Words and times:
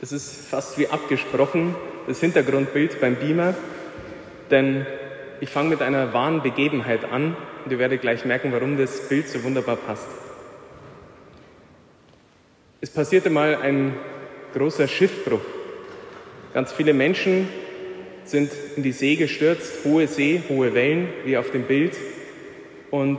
Das 0.00 0.12
ist 0.12 0.46
fast 0.46 0.78
wie 0.78 0.88
abgesprochen, 0.88 1.74
das 2.06 2.20
Hintergrundbild 2.20 3.02
beim 3.02 3.16
Beamer, 3.16 3.54
denn 4.50 4.86
ich 5.42 5.50
fange 5.50 5.68
mit 5.68 5.82
einer 5.82 6.14
wahren 6.14 6.42
Begebenheit 6.42 7.04
an 7.04 7.36
und 7.64 7.70
ihr 7.70 7.78
werdet 7.78 8.00
gleich 8.00 8.24
merken, 8.24 8.50
warum 8.50 8.78
das 8.78 9.08
Bild 9.10 9.28
so 9.28 9.42
wunderbar 9.44 9.76
passt. 9.76 10.08
Es 12.80 12.88
passierte 12.88 13.28
mal 13.28 13.56
ein 13.56 13.94
großer 14.54 14.88
Schiffbruch. 14.88 15.42
Ganz 16.54 16.72
viele 16.72 16.94
Menschen 16.94 17.50
sind 18.24 18.50
in 18.76 18.82
die 18.82 18.92
See 18.92 19.16
gestürzt, 19.16 19.84
hohe 19.84 20.06
See, 20.06 20.42
hohe 20.48 20.72
Wellen, 20.72 21.08
wie 21.26 21.36
auf 21.36 21.50
dem 21.50 21.64
Bild. 21.64 21.94
Und 22.90 23.18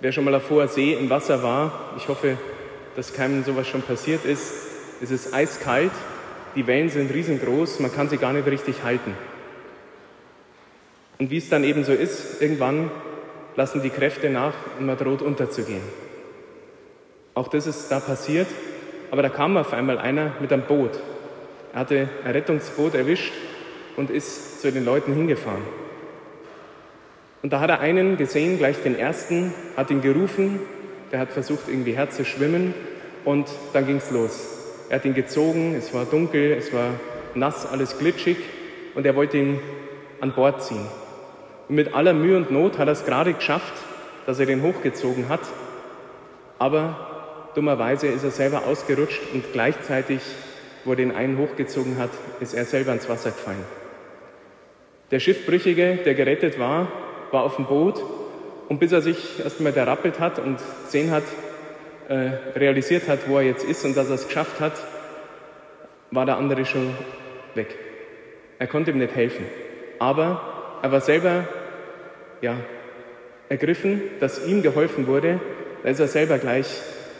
wer 0.00 0.12
schon 0.12 0.24
mal 0.24 0.34
auf 0.34 0.48
hoher 0.48 0.68
See 0.68 0.94
im 0.94 1.10
Wasser 1.10 1.42
war, 1.42 1.92
ich 1.98 2.08
hoffe, 2.08 2.38
dass 2.96 3.12
keinem 3.12 3.44
sowas 3.44 3.68
schon 3.68 3.82
passiert 3.82 4.24
ist, 4.24 4.63
es 5.02 5.10
ist 5.10 5.34
eiskalt, 5.34 5.92
die 6.54 6.66
Wellen 6.66 6.88
sind 6.88 7.12
riesengroß, 7.12 7.80
man 7.80 7.92
kann 7.92 8.08
sie 8.08 8.16
gar 8.16 8.32
nicht 8.32 8.46
richtig 8.46 8.84
halten. 8.84 9.14
Und 11.18 11.30
wie 11.30 11.38
es 11.38 11.48
dann 11.48 11.64
eben 11.64 11.84
so 11.84 11.92
ist, 11.92 12.40
irgendwann 12.40 12.90
lassen 13.56 13.82
die 13.82 13.90
Kräfte 13.90 14.30
nach 14.30 14.54
und 14.78 14.86
man 14.86 14.96
droht 14.96 15.22
unterzugehen. 15.22 15.82
Auch 17.34 17.48
das 17.48 17.66
ist 17.66 17.88
da 17.88 18.00
passiert, 18.00 18.48
aber 19.10 19.22
da 19.22 19.28
kam 19.28 19.56
auf 19.56 19.72
einmal 19.72 19.98
einer 19.98 20.32
mit 20.40 20.52
einem 20.52 20.62
Boot. 20.62 20.92
Er 21.72 21.80
hatte 21.80 22.08
ein 22.24 22.30
Rettungsboot 22.32 22.94
erwischt 22.94 23.32
und 23.96 24.10
ist 24.10 24.60
zu 24.60 24.70
den 24.70 24.84
Leuten 24.84 25.14
hingefahren. 25.14 25.62
Und 27.42 27.52
da 27.52 27.60
hat 27.60 27.70
er 27.70 27.80
einen 27.80 28.16
gesehen, 28.16 28.58
gleich 28.58 28.82
den 28.82 28.98
ersten, 28.98 29.52
hat 29.76 29.90
ihn 29.90 30.00
gerufen, 30.00 30.60
der 31.12 31.18
hat 31.18 31.30
versucht 31.30 31.68
irgendwie 31.68 31.92
herzuschwimmen 31.92 32.74
und 33.24 33.48
dann 33.72 33.86
ging 33.86 33.96
es 33.96 34.10
los. 34.10 34.53
Er 34.88 34.96
hat 34.96 35.04
ihn 35.04 35.14
gezogen, 35.14 35.74
es 35.76 35.92
war 35.94 36.04
dunkel, 36.04 36.52
es 36.52 36.72
war 36.72 36.90
nass, 37.34 37.66
alles 37.66 37.98
glitschig 37.98 38.36
und 38.94 39.06
er 39.06 39.16
wollte 39.16 39.38
ihn 39.38 39.60
an 40.20 40.32
Bord 40.32 40.62
ziehen. 40.62 40.86
Und 41.68 41.76
mit 41.76 41.94
aller 41.94 42.12
Mühe 42.12 42.36
und 42.36 42.50
Not 42.50 42.78
hat 42.78 42.88
er 42.88 42.92
es 42.92 43.04
gerade 43.04 43.32
geschafft, 43.32 43.74
dass 44.26 44.38
er 44.38 44.46
den 44.46 44.62
hochgezogen 44.62 45.28
hat. 45.28 45.40
Aber 46.58 47.50
dummerweise 47.54 48.06
ist 48.06 48.24
er 48.24 48.30
selber 48.30 48.66
ausgerutscht 48.66 49.20
und 49.32 49.52
gleichzeitig, 49.52 50.20
wo 50.84 50.90
er 50.90 50.96
den 50.96 51.14
einen 51.14 51.38
hochgezogen 51.38 51.98
hat, 51.98 52.10
ist 52.40 52.54
er 52.54 52.64
selber 52.64 52.92
ins 52.92 53.08
Wasser 53.08 53.30
gefallen. 53.30 53.64
Der 55.10 55.20
Schiffbrüchige, 55.20 55.98
der 56.04 56.14
gerettet 56.14 56.58
war, 56.58 56.88
war 57.30 57.42
auf 57.42 57.56
dem 57.56 57.66
Boot 57.66 58.02
und 58.68 58.80
bis 58.80 58.92
er 58.92 59.02
sich 59.02 59.40
erstmal 59.42 59.72
derappelt 59.72 60.20
hat 60.20 60.38
und 60.38 60.58
gesehen 60.84 61.10
hat, 61.10 61.24
äh, 62.08 62.58
realisiert 62.58 63.08
hat, 63.08 63.28
wo 63.28 63.38
er 63.38 63.44
jetzt 63.44 63.64
ist 63.64 63.84
und 63.84 63.96
dass 63.96 64.08
er 64.08 64.14
es 64.14 64.26
geschafft 64.26 64.60
hat, 64.60 64.72
war 66.10 66.26
der 66.26 66.36
andere 66.36 66.64
schon 66.64 66.94
weg. 67.54 67.76
Er 68.58 68.66
konnte 68.66 68.90
ihm 68.90 68.98
nicht 68.98 69.14
helfen. 69.14 69.44
Aber 69.98 70.78
er 70.82 70.92
war 70.92 71.00
selber 71.00 71.44
ja, 72.40 72.56
ergriffen, 73.48 74.02
dass 74.20 74.46
ihm 74.46 74.62
geholfen 74.62 75.06
wurde. 75.06 75.40
Da 75.82 75.88
ist 75.90 76.00
er 76.00 76.08
selber 76.08 76.38
gleich 76.38 76.66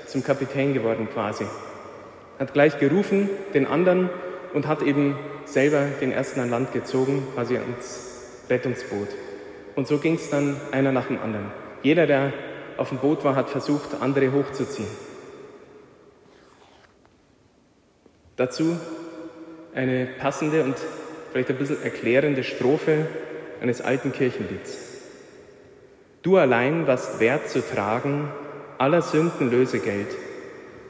zum 0.06 0.22
Kapitän 0.22 0.74
geworden 0.74 1.08
quasi. 1.12 1.44
Hat 2.38 2.52
gleich 2.52 2.78
gerufen, 2.78 3.30
den 3.54 3.66
anderen, 3.66 4.10
und 4.52 4.68
hat 4.68 4.82
eben 4.82 5.16
selber 5.44 5.86
den 6.00 6.12
ersten 6.12 6.40
an 6.40 6.50
Land 6.50 6.72
gezogen, 6.72 7.26
quasi 7.34 7.56
ans 7.56 8.44
Rettungsboot. 8.48 9.08
Und 9.74 9.88
so 9.88 9.98
ging 9.98 10.14
es 10.14 10.30
dann 10.30 10.56
einer 10.70 10.92
nach 10.92 11.06
dem 11.06 11.20
anderen. 11.20 11.46
Jeder, 11.82 12.06
der 12.06 12.32
auf 12.76 12.88
dem 12.90 12.98
Boot 12.98 13.24
war, 13.24 13.36
hat 13.36 13.50
versucht, 13.50 14.00
andere 14.00 14.32
hochzuziehen. 14.32 14.88
Dazu 18.36 18.76
eine 19.74 20.06
passende 20.06 20.64
und 20.64 20.76
vielleicht 21.32 21.50
ein 21.50 21.56
bisschen 21.56 21.82
erklärende 21.82 22.44
Strophe 22.44 23.06
eines 23.60 23.80
alten 23.80 24.12
Kirchenlieds. 24.12 24.78
Du 26.22 26.36
allein 26.36 26.86
warst 26.86 27.20
wert 27.20 27.48
zu 27.48 27.60
tragen 27.60 28.30
aller 28.78 29.02
Sünden 29.02 29.50
Lösegeld. 29.50 30.08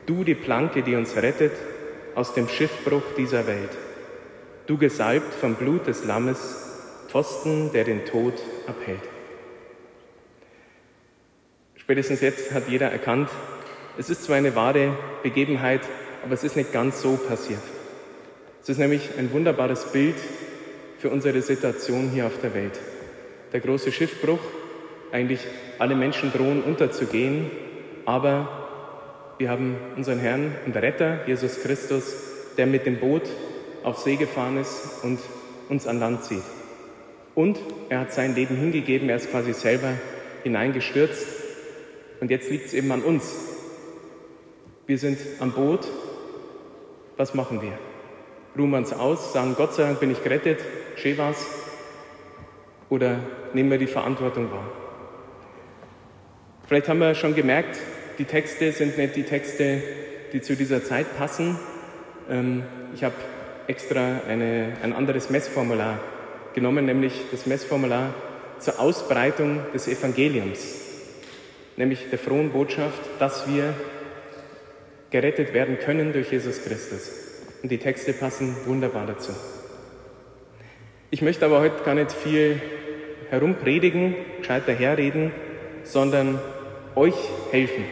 Du 0.06 0.24
die 0.24 0.34
Planke, 0.34 0.82
die 0.82 0.96
uns 0.96 1.16
rettet 1.16 1.52
aus 2.14 2.34
dem 2.34 2.48
Schiffbruch 2.48 3.02
dieser 3.16 3.46
Welt. 3.46 3.70
Du 4.66 4.78
gesalbt 4.78 5.34
vom 5.34 5.54
Blut 5.54 5.86
des 5.86 6.04
Lammes, 6.04 6.56
Pfosten, 7.08 7.72
der 7.72 7.84
den 7.84 8.04
Tod 8.06 8.34
abhält. 8.66 9.02
Spätestens 11.84 12.22
jetzt 12.22 12.52
hat 12.52 12.70
jeder 12.70 12.90
erkannt, 12.90 13.28
es 13.98 14.08
ist 14.08 14.24
zwar 14.24 14.36
eine 14.36 14.56
wahre 14.56 14.96
Begebenheit, 15.22 15.82
aber 16.24 16.32
es 16.32 16.42
ist 16.42 16.56
nicht 16.56 16.72
ganz 16.72 17.02
so 17.02 17.18
passiert. 17.28 17.60
Es 18.62 18.70
ist 18.70 18.78
nämlich 18.78 19.10
ein 19.18 19.30
wunderbares 19.34 19.92
Bild 19.92 20.14
für 20.98 21.10
unsere 21.10 21.42
Situation 21.42 22.08
hier 22.08 22.26
auf 22.26 22.40
der 22.40 22.54
Welt. 22.54 22.80
Der 23.52 23.60
große 23.60 23.92
Schiffbruch, 23.92 24.38
eigentlich 25.12 25.40
alle 25.78 25.94
Menschen 25.94 26.32
drohen 26.32 26.62
unterzugehen, 26.62 27.50
aber 28.06 29.34
wir 29.36 29.50
haben 29.50 29.76
unseren 29.94 30.20
Herrn 30.20 30.54
und 30.64 30.74
Retter, 30.76 31.18
Jesus 31.26 31.60
Christus, 31.60 32.14
der 32.56 32.64
mit 32.64 32.86
dem 32.86 32.98
Boot 32.98 33.28
auf 33.82 33.98
See 33.98 34.16
gefahren 34.16 34.56
ist 34.56 35.04
und 35.04 35.18
uns 35.68 35.86
an 35.86 36.00
Land 36.00 36.24
zieht. 36.24 36.44
Und 37.34 37.58
er 37.90 38.00
hat 38.00 38.14
sein 38.14 38.34
Leben 38.34 38.56
hingegeben, 38.56 39.10
er 39.10 39.16
ist 39.16 39.30
quasi 39.30 39.52
selber 39.52 39.92
hineingestürzt. 40.44 41.33
Und 42.20 42.30
jetzt 42.30 42.50
liegt 42.50 42.66
es 42.66 42.74
eben 42.74 42.90
an 42.92 43.02
uns. 43.02 43.34
Wir 44.86 44.98
sind 44.98 45.18
am 45.40 45.52
Boot. 45.52 45.86
Was 47.16 47.34
machen 47.34 47.62
wir? 47.62 47.78
Ruhen 48.56 48.70
wir 48.70 48.78
uns 48.78 48.92
aus, 48.92 49.32
sagen, 49.32 49.54
Gott 49.56 49.74
sei 49.74 49.84
Dank 49.84 50.00
bin 50.00 50.10
ich 50.10 50.22
gerettet, 50.22 50.60
schön 50.96 51.18
war's? 51.18 51.44
Oder 52.88 53.18
nehmen 53.52 53.70
wir 53.70 53.78
die 53.78 53.86
Verantwortung 53.86 54.50
wahr? 54.50 54.70
Vielleicht 56.66 56.88
haben 56.88 57.00
wir 57.00 57.14
schon 57.14 57.34
gemerkt, 57.34 57.78
die 58.18 58.24
Texte 58.24 58.72
sind 58.72 58.96
nicht 58.96 59.16
die 59.16 59.24
Texte, 59.24 59.82
die 60.32 60.40
zu 60.40 60.56
dieser 60.56 60.84
Zeit 60.84 61.18
passen. 61.18 61.58
Ähm, 62.30 62.62
ich 62.94 63.02
habe 63.02 63.14
extra 63.66 64.20
eine, 64.28 64.76
ein 64.82 64.92
anderes 64.92 65.30
Messformular 65.30 65.98
genommen, 66.54 66.86
nämlich 66.86 67.22
das 67.30 67.46
Messformular 67.46 68.14
zur 68.58 68.78
Ausbreitung 68.78 69.60
des 69.72 69.88
Evangeliums, 69.88 70.76
nämlich 71.76 72.10
der 72.10 72.18
frohen 72.18 72.50
Botschaft, 72.50 73.00
dass 73.18 73.48
wir 73.48 73.74
gerettet 75.10 75.54
werden 75.54 75.78
können 75.78 76.12
durch 76.12 76.30
Jesus 76.32 76.62
Christus. 76.64 77.10
Und 77.62 77.70
die 77.70 77.78
Texte 77.78 78.12
passen 78.12 78.56
wunderbar 78.66 79.06
dazu. 79.06 79.32
Ich 81.10 81.22
möchte 81.22 81.44
aber 81.44 81.60
heute 81.60 81.84
gar 81.84 81.94
nicht 81.94 82.12
viel 82.12 82.60
herumpredigen, 83.30 84.16
gescheit 84.38 84.64
daherreden, 84.66 85.32
sondern 85.84 86.40
euch 86.94 87.14
helfen. 87.50 87.84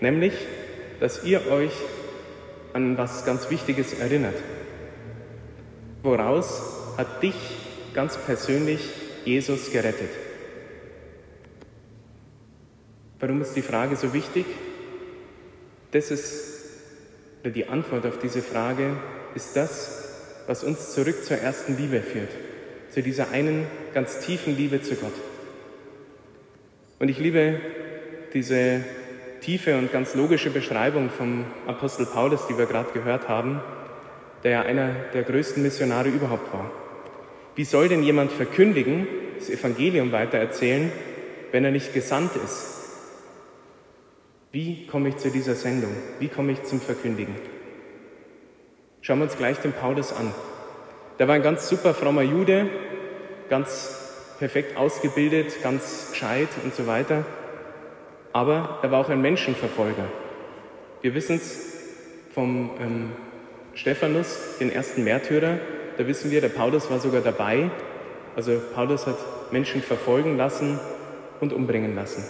Nämlich, 0.00 0.34
dass 1.00 1.24
ihr 1.24 1.50
euch 1.50 1.72
an 2.72 2.96
was 2.98 3.24
ganz 3.24 3.50
Wichtiges 3.50 3.98
erinnert. 3.98 4.36
Woraus 6.02 6.94
hat 6.96 7.22
dich 7.22 7.34
ganz 7.94 8.16
persönlich 8.16 8.80
Jesus 9.24 9.72
gerettet? 9.72 10.10
Warum 13.20 13.42
ist 13.42 13.54
die 13.54 13.62
Frage 13.62 13.96
so 13.96 14.12
wichtig? 14.12 14.46
Das 15.92 16.10
ist, 16.10 16.64
oder 17.42 17.50
die 17.50 17.66
Antwort 17.66 18.06
auf 18.06 18.18
diese 18.18 18.42
Frage 18.42 18.96
ist 19.34 19.56
das, 19.56 20.42
was 20.46 20.64
uns 20.64 20.92
zurück 20.94 21.24
zur 21.24 21.36
ersten 21.36 21.76
Liebe 21.76 22.00
führt 22.00 22.30
zu 22.90 23.02
dieser 23.02 23.30
einen 23.30 23.66
ganz 23.94 24.18
tiefen 24.20 24.56
Liebe 24.56 24.82
zu 24.82 24.96
Gott. 24.96 25.12
Und 26.98 27.08
ich 27.08 27.18
liebe 27.18 27.60
diese 28.34 28.84
tiefe 29.40 29.78
und 29.78 29.92
ganz 29.92 30.14
logische 30.14 30.50
Beschreibung 30.50 31.08
vom 31.08 31.44
Apostel 31.66 32.06
Paulus, 32.06 32.46
die 32.48 32.58
wir 32.58 32.66
gerade 32.66 32.92
gehört 32.92 33.28
haben, 33.28 33.60
der 34.42 34.50
ja 34.50 34.62
einer 34.62 34.90
der 35.14 35.22
größten 35.22 35.62
Missionare 35.62 36.08
überhaupt 36.08 36.52
war. 36.52 36.70
Wie 37.54 37.64
soll 37.64 37.88
denn 37.88 38.02
jemand 38.02 38.32
verkündigen, 38.32 39.06
das 39.38 39.50
Evangelium 39.50 40.12
weitererzählen, 40.12 40.92
wenn 41.52 41.64
er 41.64 41.70
nicht 41.70 41.94
gesandt 41.94 42.32
ist? 42.44 42.79
Wie 44.52 44.86
komme 44.88 45.10
ich 45.10 45.16
zu 45.18 45.30
dieser 45.30 45.54
Sendung? 45.54 45.92
Wie 46.18 46.26
komme 46.26 46.50
ich 46.50 46.64
zum 46.64 46.80
Verkündigen? 46.80 47.36
Schauen 49.00 49.18
wir 49.20 49.24
uns 49.24 49.36
gleich 49.36 49.58
den 49.58 49.72
Paulus 49.72 50.12
an. 50.12 50.34
Der 51.20 51.28
war 51.28 51.36
ein 51.36 51.42
ganz 51.42 51.68
super 51.68 51.94
frommer 51.94 52.22
Jude, 52.22 52.68
ganz 53.48 54.34
perfekt 54.40 54.76
ausgebildet, 54.76 55.62
ganz 55.62 56.08
gescheit 56.10 56.48
und 56.64 56.74
so 56.74 56.88
weiter. 56.88 57.24
Aber 58.32 58.80
er 58.82 58.90
war 58.90 59.00
auch 59.00 59.08
ein 59.08 59.20
Menschenverfolger. 59.20 60.06
Wir 61.00 61.14
wissen 61.14 61.36
es 61.36 61.76
vom 62.34 62.70
ähm, 62.80 63.12
Stephanus, 63.74 64.58
den 64.58 64.72
ersten 64.72 65.04
Märtyrer. 65.04 65.60
Da 65.96 66.06
wissen 66.08 66.32
wir, 66.32 66.40
der 66.40 66.48
Paulus 66.48 66.90
war 66.90 66.98
sogar 66.98 67.20
dabei. 67.20 67.70
Also 68.34 68.60
Paulus 68.74 69.06
hat 69.06 69.18
Menschen 69.52 69.80
verfolgen 69.80 70.36
lassen 70.36 70.80
und 71.40 71.52
umbringen 71.52 71.94
lassen. 71.94 72.24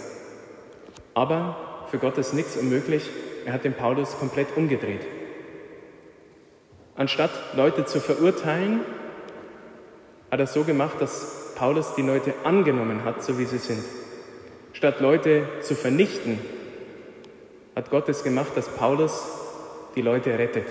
Aber 1.15 1.70
für 1.91 1.97
Gott 1.97 2.17
ist 2.17 2.33
nichts 2.33 2.55
unmöglich. 2.55 3.09
Er 3.45 3.51
hat 3.51 3.65
den 3.65 3.73
Paulus 3.73 4.17
komplett 4.17 4.55
umgedreht. 4.55 5.01
Anstatt 6.95 7.31
Leute 7.55 7.85
zu 7.85 7.99
verurteilen, 7.99 8.79
hat 10.31 10.39
er 10.39 10.47
so 10.47 10.63
gemacht, 10.63 11.01
dass 11.01 11.53
Paulus 11.55 11.95
die 11.95 12.01
Leute 12.01 12.33
angenommen 12.45 13.03
hat, 13.03 13.23
so 13.23 13.37
wie 13.37 13.45
sie 13.45 13.57
sind. 13.57 13.83
Statt 14.71 15.01
Leute 15.01 15.43
zu 15.61 15.75
vernichten, 15.75 16.39
hat 17.75 17.89
Gott 17.89 18.07
es 18.07 18.23
gemacht, 18.23 18.51
dass 18.55 18.69
Paulus 18.69 19.25
die 19.95 20.01
Leute 20.01 20.37
rettet. 20.39 20.67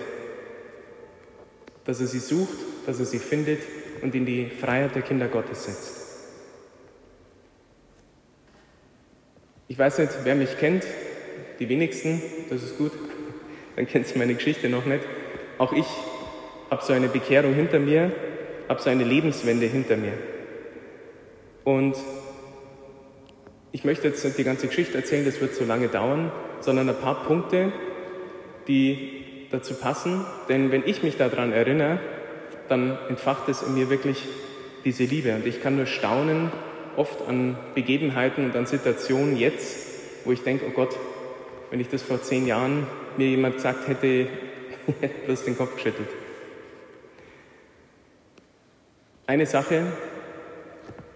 Dass 1.85 2.01
er 2.01 2.07
sie 2.07 2.19
sucht, 2.19 2.57
dass 2.87 2.99
er 2.99 3.05
sie 3.05 3.19
findet 3.19 3.61
und 4.01 4.15
in 4.15 4.25
die 4.25 4.49
Freiheit 4.49 4.95
der 4.95 5.03
Kinder 5.03 5.29
Gottes 5.29 5.65
setzt. 5.65 6.01
Ich 9.69 9.79
weiß 9.79 9.99
nicht, 9.99 10.11
wer 10.25 10.35
mich 10.35 10.59
kennt, 10.59 10.85
die 11.61 11.69
wenigsten, 11.69 12.23
das 12.49 12.63
ist 12.63 12.79
gut, 12.79 12.93
dann 13.77 13.87
kennt 13.87 14.07
sie 14.07 14.19
meine 14.19 14.35
Geschichte 14.35 14.69
noch 14.69 14.87
nicht. 14.87 15.05
Auch 15.59 15.73
ich 15.73 15.87
habe 16.71 16.83
so 16.83 16.93
eine 16.93 17.09
Bekehrung 17.09 17.55
hinter 17.55 17.79
mir, 17.79 18.13
habe 18.69 18.81
so 18.81 18.91
eine 18.91 19.05
Lebenswende 19.05 19.67
hinter 19.67 19.97
mir. 19.97 20.15
Und 21.65 21.97
ich 23.73 23.85
möchte 23.85 24.09
jetzt 24.09 24.25
nicht 24.25 24.39
die 24.39 24.45
ganze 24.45 24.67
Geschichte 24.67 24.97
erzählen, 24.97 25.25
das 25.25 25.41
wird 25.41 25.55
zu 25.55 25.65
lange 25.65 25.89
dauern, 25.89 26.33
sondern 26.61 26.89
ein 26.89 26.97
paar 26.97 27.25
Punkte, 27.25 27.73
die 28.67 29.47
dazu 29.51 29.75
passen. 29.75 30.25
Denn 30.49 30.73
wenn 30.73 30.83
ich 30.87 31.03
mich 31.03 31.17
daran 31.17 31.53
erinnere, 31.53 32.01
dann 32.69 32.99
entfacht 33.09 33.49
es 33.49 33.63
in 33.63 33.75
mir 33.75 33.91
wirklich 33.91 34.27
diese 34.85 35.05
Liebe. 35.05 35.35
Und 35.35 35.47
ich 35.47 35.63
kann 35.63 35.77
nur 35.77 35.87
staunen, 35.87 36.51
oft 36.97 37.29
an 37.29 37.57
Begebenheiten 37.75 38.47
und 38.47 38.57
an 38.57 38.67
Situationen 38.67 39.37
jetzt, 39.37 39.87
wo 40.25 40.33
ich 40.33 40.43
denke, 40.43 40.65
oh 40.69 40.73
Gott, 40.75 40.97
wenn 41.71 41.81
ich 41.81 41.89
das 41.89 42.03
vor 42.03 42.21
zehn 42.21 42.47
Jahren 42.47 42.87
mir 43.17 43.29
jemand 43.29 43.57
gesagt 43.57 43.89
hätte, 43.89 44.27
bloß 45.27 45.45
den 45.45 45.57
Kopf 45.57 45.75
geschüttelt. 45.75 46.09
Eine 49.27 49.47
Sache, 49.47 49.85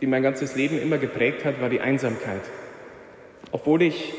die 0.00 0.06
mein 0.06 0.22
ganzes 0.22 0.54
Leben 0.54 0.80
immer 0.80 0.98
geprägt 0.98 1.44
hat, 1.44 1.60
war 1.60 1.68
die 1.68 1.80
Einsamkeit. 1.80 2.42
Obwohl 3.50 3.82
ich 3.82 4.14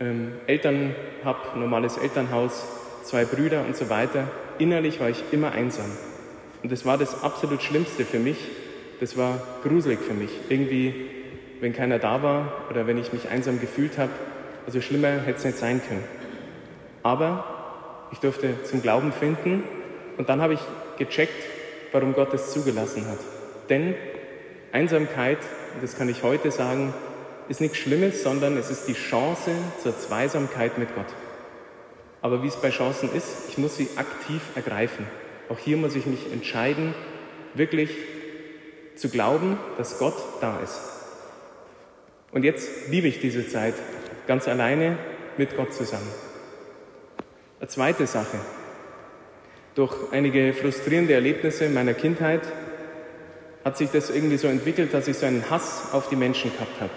ähm, 0.00 0.32
Eltern 0.46 0.94
habe, 1.24 1.58
normales 1.58 1.96
Elternhaus, 1.96 2.64
zwei 3.02 3.24
Brüder 3.24 3.64
und 3.64 3.76
so 3.76 3.90
weiter, 3.90 4.30
innerlich 4.58 5.00
war 5.00 5.08
ich 5.08 5.24
immer 5.32 5.52
einsam. 5.52 5.90
Und 6.62 6.70
das 6.70 6.86
war 6.86 6.96
das 6.96 7.24
absolut 7.24 7.62
Schlimmste 7.62 8.04
für 8.04 8.18
mich. 8.20 8.36
Das 9.00 9.16
war 9.16 9.42
gruselig 9.64 9.98
für 9.98 10.14
mich. 10.14 10.30
Irgendwie, 10.48 10.94
wenn 11.60 11.72
keiner 11.72 11.98
da 11.98 12.22
war 12.22 12.66
oder 12.70 12.86
wenn 12.86 12.98
ich 12.98 13.12
mich 13.12 13.28
einsam 13.28 13.60
gefühlt 13.60 13.98
habe, 13.98 14.12
also 14.66 14.80
schlimmer 14.80 15.20
hätte 15.20 15.38
es 15.38 15.44
nicht 15.44 15.58
sein 15.58 15.80
können. 15.86 16.04
Aber 17.02 18.08
ich 18.12 18.18
durfte 18.18 18.62
zum 18.64 18.82
Glauben 18.82 19.12
finden 19.12 19.64
und 20.18 20.28
dann 20.28 20.40
habe 20.40 20.54
ich 20.54 20.60
gecheckt, 20.98 21.44
warum 21.92 22.14
Gott 22.14 22.32
es 22.34 22.52
zugelassen 22.52 23.06
hat. 23.08 23.18
Denn 23.68 23.94
Einsamkeit, 24.72 25.38
das 25.80 25.96
kann 25.96 26.08
ich 26.08 26.22
heute 26.22 26.50
sagen, 26.50 26.94
ist 27.48 27.60
nichts 27.60 27.78
Schlimmes, 27.78 28.22
sondern 28.22 28.56
es 28.56 28.70
ist 28.70 28.86
die 28.86 28.94
Chance 28.94 29.50
zur 29.82 29.98
Zweisamkeit 29.98 30.78
mit 30.78 30.94
Gott. 30.94 31.06
Aber 32.20 32.42
wie 32.42 32.46
es 32.46 32.56
bei 32.56 32.70
Chancen 32.70 33.12
ist, 33.14 33.48
ich 33.48 33.58
muss 33.58 33.76
sie 33.76 33.88
aktiv 33.96 34.40
ergreifen. 34.54 35.06
Auch 35.48 35.58
hier 35.58 35.76
muss 35.76 35.96
ich 35.96 36.06
mich 36.06 36.32
entscheiden, 36.32 36.94
wirklich 37.54 37.90
zu 38.94 39.08
glauben, 39.08 39.58
dass 39.76 39.98
Gott 39.98 40.14
da 40.40 40.60
ist. 40.60 40.80
Und 42.30 42.44
jetzt 42.44 42.88
liebe 42.88 43.08
ich 43.08 43.20
diese 43.20 43.46
Zeit 43.48 43.74
ganz 44.26 44.48
alleine 44.48 44.98
mit 45.36 45.56
Gott 45.56 45.72
zusammen. 45.72 46.08
Eine 47.60 47.68
zweite 47.68 48.06
Sache. 48.06 48.38
Durch 49.74 49.94
einige 50.12 50.52
frustrierende 50.52 51.14
Erlebnisse 51.14 51.64
in 51.64 51.74
meiner 51.74 51.94
Kindheit 51.94 52.42
hat 53.64 53.76
sich 53.76 53.90
das 53.90 54.10
irgendwie 54.10 54.36
so 54.36 54.48
entwickelt, 54.48 54.92
dass 54.92 55.08
ich 55.08 55.16
so 55.16 55.26
einen 55.26 55.48
Hass 55.48 55.92
auf 55.92 56.08
die 56.08 56.16
Menschen 56.16 56.52
gehabt 56.52 56.80
habe. 56.80 56.90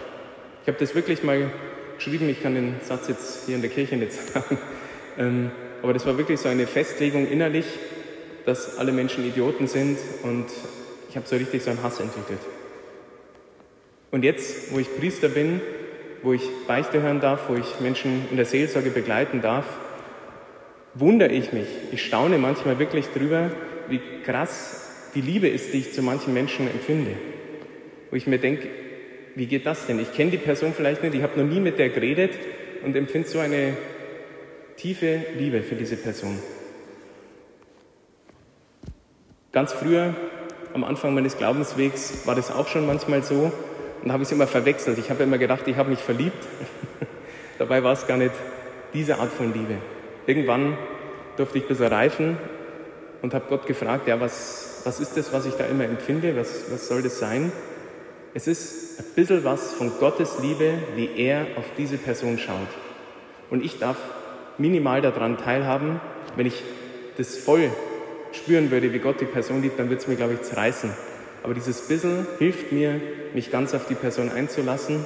Ich 0.64 0.68
habe 0.68 0.80
das 0.80 0.96
wirklich 0.96 1.24
mal 1.24 1.52
geschrieben, 1.96 2.28
ich 2.28 2.42
kann 2.42 2.56
den 2.56 2.76
Satz 2.82 3.08
jetzt 3.08 3.46
hier 3.46 3.56
in 3.56 3.62
der 3.62 3.70
Kirche 3.70 3.96
nicht 3.96 4.12
sagen, 4.12 4.58
ähm, 5.18 5.52
aber 5.84 5.94
das 5.94 6.06
war 6.06 6.18
wirklich 6.18 6.40
so 6.40 6.50
eine 6.50 6.68
Festlegung 6.68 7.30
innerlich, 7.30 7.66
dass 8.46 8.78
alle 8.78 8.92
Menschen 8.92 9.26
Idioten 9.26 9.68
sind 9.68 9.98
und 10.24 10.46
ich 11.10 11.16
habe 11.16 11.28
so 11.28 11.36
richtig 11.36 11.64
so 11.64 11.70
einen 11.70 11.84
Hass 11.84 12.00
entwickelt. 12.00 12.40
Und 14.12 14.24
jetzt, 14.24 14.74
wo 14.74 14.80
ich 14.80 14.98
Priester 14.98 15.30
bin, 15.30 15.62
wo 16.24 16.34
ich 16.34 16.44
Beichte 16.68 17.02
hören 17.02 17.20
darf, 17.20 17.50
wo 17.50 17.56
ich 17.56 17.80
Menschen 17.80 18.26
in 18.30 18.38
der 18.38 18.46
Seelsorge 18.46 18.90
begleiten 18.90 19.42
darf, 19.42 19.66
wundere 20.94 21.32
ich 21.32 21.54
mich, 21.54 21.68
ich 21.92 22.04
staune 22.04 22.38
manchmal 22.38 22.80
wirklich 22.80 23.08
drüber, 23.08 23.52
wie 23.90 24.00
krass 24.24 25.10
die 25.14 25.22
Liebe 25.22 25.48
ist, 25.48 25.74
die 25.74 25.80
ich 25.80 25.94
zu 25.94 26.02
manchen 26.02 26.34
Menschen 26.34 26.68
empfinde. 26.68 27.12
Wo 28.10 28.16
ich 28.16 28.28
mir 28.28 28.40
denke, 28.40 28.68
wie 29.36 29.46
geht 29.46 29.66
das 29.66 29.86
denn? 29.86 30.00
Ich 30.00 30.14
kenne 30.14 30.32
die 30.32 30.38
Person 30.38 30.74
vielleicht 30.74 31.04
nicht, 31.04 31.14
ich 31.16 31.22
habe 31.22 31.40
noch 31.40 31.48
nie 31.48 31.60
mit 31.60 31.78
der 31.78 31.90
geredet 31.90 32.32
und 32.84 32.96
empfinde 32.96 33.28
so 33.28 33.40
eine 33.40 33.76
tiefe 34.78 35.22
Liebe 35.38 35.62
für 35.64 35.76
diese 35.76 35.98
Person. 35.98 36.40
Ganz 39.52 39.72
früher, 39.72 40.14
am 40.74 40.84
Anfang 40.84 41.14
meines 41.14 41.38
Glaubenswegs, 41.38 42.26
war 42.26 42.36
das 42.36 42.52
auch 42.52 42.68
schon 42.68 42.86
manchmal 42.86 43.24
so 43.24 43.52
und 44.06 44.14
habe 44.14 44.22
ich 44.22 44.30
es 44.30 44.34
immer 44.34 44.48
verwechselt. 44.48 45.00
Ich 45.00 45.10
habe 45.10 45.24
immer 45.24 45.40
gedacht, 45.40 45.68
ich 45.68 45.76
habe 45.76 45.90
mich 45.90 46.00
verliebt. 46.00 46.48
Dabei 47.58 47.84
war 47.84 47.92
es 47.92 48.06
gar 48.06 48.18
nicht 48.18 48.36
diese 48.94 49.18
Art 49.18 49.34
von 49.34 49.52
Liebe. 49.52 49.78
Irgendwann 50.28 50.78
durfte 51.38 51.58
ich 51.58 51.68
bisschen 51.68 51.88
reifen 51.88 52.38
und 53.24 53.34
habe 53.34 53.46
Gott 53.50 53.66
gefragt, 53.66 54.08
ja, 54.08 54.22
was, 54.22 54.82
was 54.84 55.00
ist 55.00 55.18
das, 55.18 55.34
was 55.34 55.48
ich 55.48 55.56
da 55.56 55.66
immer 55.66 55.86
empfinde? 55.86 56.36
Was, 56.38 56.72
was 56.72 56.88
soll 56.88 57.02
das 57.02 57.18
sein? 57.18 57.52
Es 58.36 58.46
ist 58.48 59.00
ein 59.00 59.06
bisschen 59.16 59.44
was 59.44 59.74
von 59.74 59.92
Gottes 60.00 60.38
Liebe, 60.40 60.74
wie 60.96 61.10
er 61.18 61.48
auf 61.56 61.66
diese 61.76 61.98
Person 61.98 62.38
schaut. 62.38 62.68
Und 63.50 63.66
ich 63.66 63.80
darf 63.80 63.98
minimal 64.60 65.02
daran 65.02 65.38
teilhaben. 65.38 66.00
Wenn 66.36 66.46
ich 66.46 66.64
das 67.18 67.38
voll 67.38 67.72
spüren 68.34 68.70
würde, 68.70 68.94
wie 68.94 69.00
Gott 69.00 69.20
die 69.20 69.26
Person 69.26 69.64
liebt, 69.64 69.80
dann 69.80 69.90
würde 69.90 70.02
es 70.02 70.08
mir, 70.08 70.16
glaube 70.16 70.34
ich, 70.34 70.44
zerreißen. 70.44 70.92
Aber 71.46 71.54
dieses 71.54 71.82
bisschen 71.82 72.26
hilft 72.40 72.72
mir, 72.72 73.00
mich 73.36 73.52
ganz 73.52 73.76
auf 73.76 73.86
die 73.86 73.94
Person 73.94 74.32
einzulassen, 74.32 75.06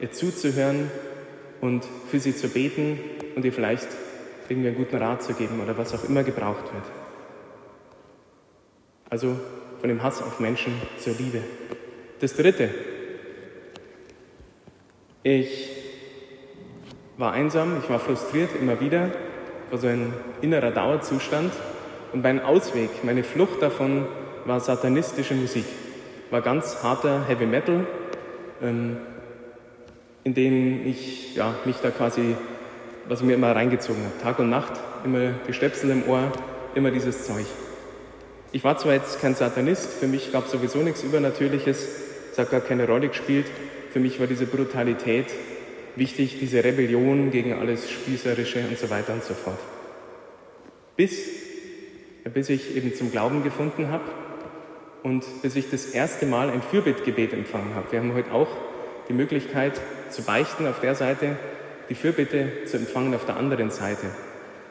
ihr 0.00 0.10
zuzuhören 0.10 0.90
und 1.60 1.86
für 2.10 2.18
sie 2.18 2.34
zu 2.34 2.48
beten 2.48 2.98
und 3.36 3.44
ihr 3.44 3.52
vielleicht 3.52 3.86
irgendwie 4.48 4.70
einen 4.70 4.76
guten 4.76 4.96
Rat 4.96 5.22
zu 5.22 5.34
geben 5.34 5.60
oder 5.62 5.78
was 5.78 5.94
auch 5.94 6.02
immer 6.02 6.24
gebraucht 6.24 6.64
wird. 6.74 6.82
Also 9.08 9.38
von 9.78 9.88
dem 9.88 10.02
Hass 10.02 10.20
auf 10.20 10.40
Menschen 10.40 10.72
zur 10.98 11.14
Liebe. 11.14 11.42
Das 12.18 12.34
Dritte. 12.34 12.70
Ich 15.22 15.70
war 17.18 17.34
einsam, 17.34 17.78
ich 17.80 17.88
war 17.88 18.00
frustriert 18.00 18.50
immer 18.60 18.80
wieder, 18.80 19.12
war 19.70 19.78
so 19.78 19.86
ein 19.86 20.12
innerer 20.40 20.72
Dauerzustand. 20.72 21.52
Und 22.12 22.24
mein 22.24 22.42
Ausweg, 22.42 23.04
meine 23.04 23.22
Flucht 23.22 23.62
davon 23.62 24.08
war 24.48 24.60
satanistische 24.60 25.34
Musik. 25.34 25.66
War 26.30 26.40
ganz 26.40 26.82
harter 26.82 27.26
Heavy 27.28 27.46
Metal, 27.46 27.86
ähm, 28.62 28.96
in 30.24 30.34
den 30.34 30.86
ich 30.86 31.36
ja, 31.36 31.54
mich 31.64 31.76
da 31.76 31.90
quasi, 31.90 32.34
was 33.06 33.20
ich 33.20 33.26
mir 33.26 33.34
immer 33.34 33.54
reingezogen 33.54 34.02
habe, 34.02 34.22
Tag 34.22 34.38
und 34.38 34.50
Nacht, 34.50 34.72
immer 35.04 35.32
die 35.46 35.52
Stöpsel 35.52 35.90
im 35.90 36.08
Ohr, 36.08 36.32
immer 36.74 36.90
dieses 36.90 37.26
Zeug. 37.26 37.44
Ich 38.50 38.64
war 38.64 38.78
zwar 38.78 38.94
jetzt 38.94 39.20
kein 39.20 39.34
Satanist, 39.34 39.92
für 39.92 40.06
mich 40.06 40.32
gab 40.32 40.46
es 40.46 40.52
sowieso 40.52 40.78
nichts 40.78 41.02
Übernatürliches, 41.02 41.86
es 42.32 42.38
hat 42.38 42.50
gar 42.50 42.60
keine 42.60 42.86
Rolle 42.86 43.08
gespielt. 43.08 43.46
Für 43.90 44.00
mich 44.00 44.18
war 44.20 44.26
diese 44.26 44.46
Brutalität 44.46 45.26
wichtig, 45.96 46.38
diese 46.40 46.62
Rebellion 46.64 47.30
gegen 47.30 47.54
alles 47.54 47.90
Spießerische 47.90 48.60
und 48.68 48.78
so 48.78 48.88
weiter 48.90 49.12
und 49.12 49.24
so 49.24 49.34
fort. 49.34 49.58
Bis, 50.96 51.28
bis 52.32 52.48
ich 52.48 52.76
eben 52.76 52.94
zum 52.94 53.10
Glauben 53.10 53.42
gefunden 53.42 53.90
habe 53.90 54.04
und 55.02 55.24
bis 55.42 55.56
ich 55.56 55.70
das 55.70 55.86
erste 55.86 56.26
Mal 56.26 56.50
ein 56.50 56.62
Fürbittgebet 56.62 57.32
empfangen 57.32 57.74
habe. 57.74 57.90
Wir 57.92 58.00
haben 58.00 58.14
heute 58.14 58.32
auch 58.32 58.48
die 59.08 59.12
Möglichkeit 59.12 59.80
zu 60.10 60.22
beichten 60.22 60.66
auf 60.66 60.80
der 60.80 60.94
Seite, 60.94 61.36
die 61.88 61.94
Fürbitte 61.94 62.64
zu 62.66 62.76
empfangen 62.76 63.14
auf 63.14 63.24
der 63.24 63.36
anderen 63.36 63.70
Seite. 63.70 64.06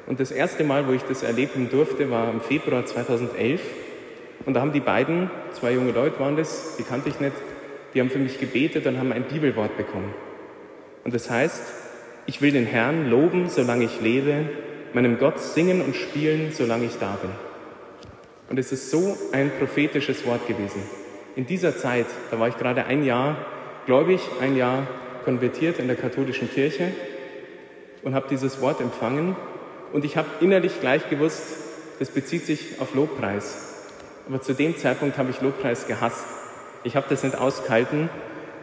Und 0.05 0.19
das 0.19 0.31
erste 0.31 0.63
Mal, 0.63 0.88
wo 0.88 0.93
ich 0.93 1.03
das 1.03 1.24
erleben 1.24 1.69
durfte, 1.69 2.10
war 2.10 2.29
im 2.31 2.41
Februar 2.41 2.86
2011. 2.86 3.62
Und 4.46 4.53
da 4.53 4.62
haben 4.62 4.72
die 4.72 4.79
beiden, 4.79 5.29
zwei 5.53 5.74
junge 5.74 5.91
Leute 5.91 6.19
waren 6.19 6.38
das, 6.38 6.77
die 6.77 6.84
kannte 6.84 7.10
ich 7.10 7.19
nicht, 7.19 7.36
die 7.93 8.00
haben 8.00 8.10
für 8.10 8.19
mich 8.19 8.39
gebetet 8.39 8.86
und 8.86 8.98
haben 8.98 9.12
ein 9.12 9.24
Bibelwort 9.24 9.75
bekommen. 9.75 10.13
Und 11.03 11.13
das 11.13 11.29
heißt, 11.29 11.63
ich 12.25 12.41
will 12.41 12.51
den 12.51 12.65
Herrn 12.65 13.10
loben, 13.10 13.50
solange 13.50 13.86
ich 13.86 14.01
lebe, 14.01 14.50
meinem 14.93 15.17
Gott 15.17 15.39
singen 15.39 15.81
und 15.81 15.96
spielen, 15.96 16.51
solange 16.53 16.86
ich 16.86 16.98
da 17.00 17.17
bin. 17.22 17.31
Und 18.49 18.59
es 18.59 18.71
ist 18.71 18.91
so 18.91 19.17
ein 19.31 19.51
prophetisches 19.59 20.25
Wort 20.25 20.47
gewesen. 20.47 20.81
In 21.35 21.45
dieser 21.45 21.77
Zeit, 21.77 22.07
da 22.31 22.39
war 22.39 22.47
ich 22.47 22.57
gerade 22.57 22.85
ein 22.85 23.03
Jahr 23.03 23.37
gläubig, 23.85 24.21
ein 24.41 24.55
Jahr 24.55 24.87
konvertiert 25.25 25.79
in 25.79 25.87
der 25.87 25.95
katholischen 25.95 26.49
Kirche 26.49 26.91
und 28.03 28.15
habe 28.15 28.27
dieses 28.29 28.61
Wort 28.61 28.79
empfangen 28.81 29.35
und 29.93 30.05
ich 30.05 30.17
habe 30.17 30.27
innerlich 30.41 30.79
gleich 30.79 31.09
gewusst, 31.09 31.43
das 31.99 32.09
bezieht 32.09 32.45
sich 32.45 32.79
auf 32.79 32.93
Lobpreis. 32.93 33.75
Aber 34.27 34.41
zu 34.41 34.53
dem 34.53 34.77
Zeitpunkt 34.77 35.17
habe 35.17 35.31
ich 35.31 35.41
Lobpreis 35.41 35.87
gehasst. 35.87 36.25
Ich 36.83 36.95
habe 36.95 37.07
das 37.09 37.23
nicht 37.23 37.37
ausgehalten. 37.37 38.09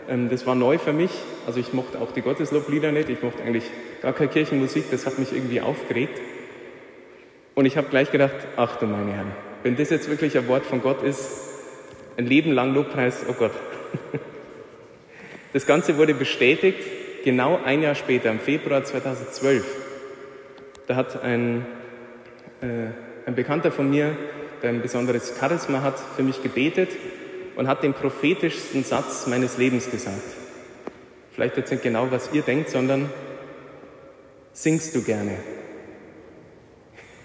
Ähm, 0.08 0.28
das 0.28 0.46
war 0.46 0.54
neu 0.54 0.78
für 0.78 0.92
mich. 0.92 1.10
Also 1.46 1.58
ich 1.58 1.72
mochte 1.72 2.00
auch 2.00 2.12
die 2.12 2.20
Gottesloblieder 2.20 2.92
nicht. 2.92 3.08
Ich 3.08 3.22
mochte 3.22 3.42
eigentlich 3.42 3.70
gar 4.02 4.12
keine 4.12 4.28
Kirchenmusik. 4.28 4.90
Das 4.90 5.06
hat 5.06 5.18
mich 5.18 5.32
irgendwie 5.32 5.60
aufgeregt. 5.60 6.20
Und 7.54 7.64
ich 7.66 7.76
habe 7.76 7.88
gleich 7.88 8.10
gedacht, 8.10 8.34
ach 8.56 8.76
du 8.76 8.86
meine 8.86 9.12
Herren, 9.12 9.32
wenn 9.64 9.76
das 9.76 9.90
jetzt 9.90 10.08
wirklich 10.08 10.36
ein 10.38 10.46
Wort 10.46 10.66
von 10.66 10.82
Gott 10.82 11.02
ist, 11.02 11.28
ein 12.16 12.26
Leben 12.26 12.52
lang 12.52 12.74
Lobpreis, 12.74 13.24
oh 13.28 13.32
Gott. 13.32 13.52
Das 15.54 15.66
Ganze 15.66 15.96
wurde 15.96 16.14
bestätigt 16.14 16.78
genau 17.24 17.58
ein 17.64 17.82
Jahr 17.82 17.94
später, 17.94 18.30
im 18.30 18.40
Februar 18.40 18.84
2012. 18.84 19.64
Da 20.86 20.96
hat 20.96 21.22
ein, 21.22 21.64
äh, 22.60 22.66
ein 23.24 23.34
Bekannter 23.34 23.72
von 23.72 23.88
mir, 23.88 24.16
der 24.62 24.70
ein 24.70 24.82
besonderes 24.82 25.32
Charisma 25.38 25.80
hat, 25.80 25.98
für 25.98 26.22
mich 26.22 26.42
gebetet 26.42 26.90
und 27.56 27.66
hat 27.66 27.82
den 27.82 27.94
prophetischsten 27.94 28.84
Satz 28.84 29.26
meines 29.26 29.56
Lebens 29.56 29.90
gesagt. 29.90 30.36
Vielleicht 31.32 31.56
jetzt 31.56 31.70
nicht 31.70 31.82
genau, 31.82 32.10
was 32.10 32.32
ihr 32.32 32.42
denkt, 32.42 32.68
sondern 32.68 33.08
singst 34.52 34.94
du 34.94 35.02
gerne? 35.02 35.38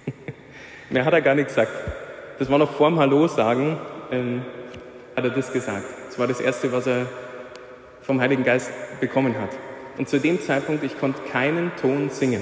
Mehr 0.89 1.03
hat 1.03 1.13
er 1.13 1.22
gar 1.22 1.36
nicht 1.36 1.50
gesagt. 1.50 1.99
Das 2.39 2.50
war 2.50 2.58
noch 2.58 2.72
vorm 2.72 2.98
Hallo 3.00 3.27
sagen, 3.27 3.77
ähm, 4.12 4.43
hat 5.13 5.25
er 5.25 5.29
das 5.31 5.51
gesagt. 5.51 5.84
Das 6.08 6.17
war 6.17 6.25
das 6.25 6.39
Erste, 6.39 6.72
was 6.72 6.88
er 6.88 7.05
vom 8.01 8.22
Heiligen 8.22 8.46
Geist 8.46 8.72
bekommen 9.01 9.36
hat. 9.38 9.50
Und 9.98 10.08
zu 10.08 10.22
dem 10.22 10.41
Zeitpunkt, 10.41 10.86
ich 10.86 10.98
konnte 10.98 11.22
keinen 11.34 11.75
Ton 11.75 12.10
singen, 12.10 12.41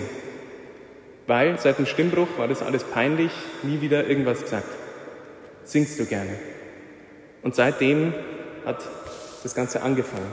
weil 1.25 1.57
seit 1.57 1.79
dem 1.79 1.87
Stimmbruch 1.87 2.27
war 2.37 2.47
das 2.47 2.61
alles 2.61 2.83
peinlich, 2.83 3.31
nie 3.63 3.81
wieder 3.81 4.05
irgendwas 4.05 4.43
gesagt. 4.43 4.67
Singst 5.63 5.99
du 5.99 6.05
gerne? 6.05 6.37
Und 7.41 7.55
seitdem 7.55 8.13
hat 8.65 8.77
das 9.41 9.55
Ganze 9.55 9.81
angefangen. 9.81 10.31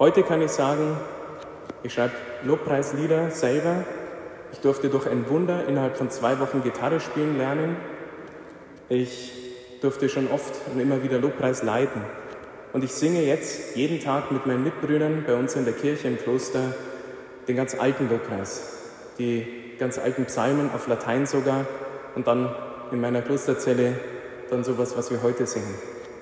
Heute 0.00 0.24
kann 0.24 0.42
ich 0.42 0.50
sagen, 0.50 0.96
ich 1.84 1.94
schreibe 1.94 2.14
Lobpreislieder 2.42 3.30
selber. 3.30 3.84
Ich 4.50 4.58
durfte 4.58 4.88
durch 4.88 5.06
ein 5.06 5.28
Wunder 5.30 5.68
innerhalb 5.68 5.96
von 5.96 6.10
zwei 6.10 6.40
Wochen 6.40 6.64
Gitarre 6.64 6.98
spielen 6.98 7.38
lernen. 7.38 7.76
Ich 8.88 9.32
durfte 9.80 10.08
schon 10.08 10.30
oft 10.30 10.54
und 10.72 10.80
immer 10.80 11.02
wieder 11.02 11.18
Lobpreis 11.18 11.62
leiten. 11.62 12.02
Und 12.72 12.84
ich 12.84 12.92
singe 12.92 13.22
jetzt 13.22 13.76
jeden 13.76 14.00
Tag 14.00 14.32
mit 14.32 14.46
meinen 14.46 14.64
Mitbrüdern 14.64 15.24
bei 15.26 15.34
uns 15.34 15.54
in 15.54 15.64
der 15.64 15.74
Kirche 15.74 16.08
im 16.08 16.18
Kloster 16.18 16.74
den 17.46 17.56
ganz 17.56 17.74
alten 17.74 18.08
Lobpreis, 18.08 18.78
die 19.18 19.46
ganz 19.78 19.98
alten 19.98 20.24
Psalmen 20.24 20.70
auf 20.74 20.86
Latein 20.86 21.26
sogar 21.26 21.66
und 22.14 22.26
dann 22.26 22.54
in 22.90 23.00
meiner 23.00 23.22
Klosterzelle 23.22 23.98
dann 24.50 24.64
sowas, 24.64 24.96
was 24.96 25.10
wir 25.10 25.22
heute 25.22 25.46
singen. 25.46 25.74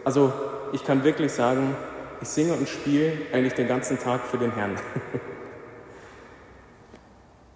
Also 0.05 0.33
ich 0.73 0.85
kann 0.85 1.05
wirklich 1.05 1.33
sagen, 1.33 1.77
ich 2.21 2.29
singe 2.29 2.55
und 2.55 2.69
spiele 2.69 3.13
eigentlich 3.33 3.55
den 3.55 3.69
ganzen 3.69 3.99
Tag 3.99 4.27
für 4.27 4.39
den 4.39 4.53
Herrn. 4.53 4.73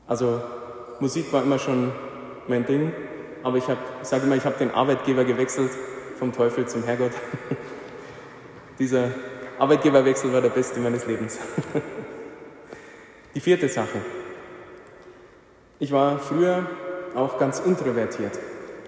also 0.07 0.41
Musik 1.01 1.33
war 1.33 1.43
immer 1.43 1.59
schon 1.59 1.93
mein 2.49 2.67
Ding, 2.67 2.93
aber 3.47 3.59
ich, 3.59 3.65
ich 3.69 4.09
sage 4.09 4.25
immer, 4.25 4.35
ich 4.35 4.45
habe 4.45 4.57
den 4.59 4.73
Arbeitgeber 4.73 5.25
gewechselt 5.25 5.71
vom 6.19 6.33
Teufel 6.33 6.67
zum 6.67 6.83
Herrgott. 6.83 7.13
Dieser 8.81 9.11
Arbeitgeberwechsel 9.57 10.33
war 10.33 10.41
der 10.41 10.49
beste 10.49 10.81
meines 10.81 11.07
Lebens. 11.07 11.39
Die 13.37 13.41
vierte 13.41 13.69
Sache. 13.69 14.01
Ich 15.79 15.93
war 15.93 16.19
früher 16.19 16.67
auch 17.15 17.39
ganz 17.39 17.61
introvertiert. 17.61 18.37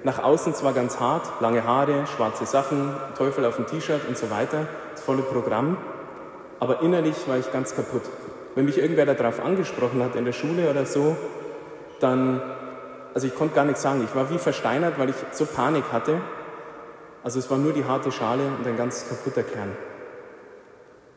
Nach 0.03 0.25
außen 0.25 0.55
zwar 0.55 0.73
ganz 0.73 0.99
hart, 0.99 1.41
lange 1.41 1.63
Haare, 1.63 2.09
schwarze 2.09 2.45
Sachen, 2.45 2.97
Teufel 3.17 3.45
auf 3.45 3.57
dem 3.57 3.67
T-Shirt 3.67 4.09
und 4.09 4.19
so 4.19 4.29
weiter, 4.29 4.67
das 4.91 5.03
volle 5.05 5.23
Programm, 5.23 5.77
aber 6.59 6.83
innerlich 6.83 7.29
war 7.29 7.39
ich 7.39 7.53
ganz 7.53 7.77
kaputt. 7.77 8.03
Wenn 8.57 8.65
mich 8.65 8.79
irgendwer 8.79 9.07
darauf 9.07 9.39
angesprochen 9.39 10.03
hat 10.03 10.17
in 10.17 10.25
der 10.25 10.33
Schule 10.33 10.69
oder 10.69 10.85
so, 10.85 11.17
dann, 12.01 12.43
also 13.15 13.27
ich 13.27 13.35
konnte 13.35 13.55
gar 13.55 13.65
nichts 13.65 13.83
sagen. 13.83 14.03
Ich 14.05 14.15
war 14.15 14.31
wie 14.31 14.39
versteinert, 14.39 14.99
weil 14.99 15.11
ich 15.11 15.17
so 15.33 15.47
Panik 15.47 15.85
hatte 15.93 16.21
also 17.23 17.41
es 17.41 17.51
war 17.51 17.59
nur 17.59 17.73
die 17.73 17.85
harte 17.85 18.13
Schale 18.13 18.45
und 18.59 18.67
ein 18.67 18.77
ganz 18.77 19.09
kaputter 19.09 19.43
Kern. 19.43 19.77